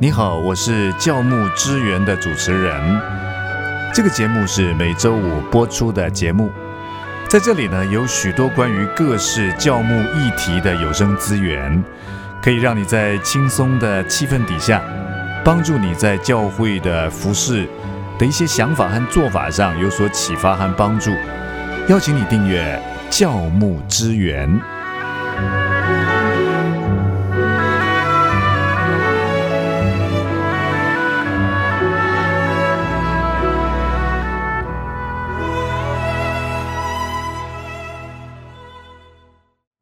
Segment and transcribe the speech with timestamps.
[0.00, 3.00] 你好我是教牧支援的主持人。
[3.92, 6.52] 这个节目是每周五播出的节目。
[7.28, 11.82] 在这里呢有许多关于各式教牧议题的有声资源
[12.40, 14.80] 可以让你在轻松的气氛底下
[15.44, 17.68] 帮助你在教会的服饰
[18.20, 21.10] 的一些想法和做法上有所启发和帮助。
[21.88, 24.48] 邀请你订阅教牧之源。